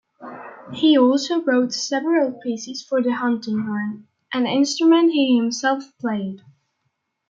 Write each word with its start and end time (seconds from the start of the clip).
He 0.73 0.97
also 0.97 1.43
wrote 1.43 1.73
several 1.73 2.31
pieces 2.41 2.83
for 2.83 3.03
the 3.03 3.13
hunting-horn, 3.13 4.07
an 4.33 4.47
instrument 4.47 5.11
he 5.11 5.35
himself 5.37 5.83
played. 5.99 6.41